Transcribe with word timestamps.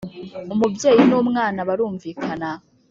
Umubyeyi 0.53 1.01
n 1.05 1.11
‘umwana 1.21 1.59
barumvikana. 1.67 2.49